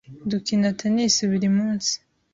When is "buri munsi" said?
1.29-1.93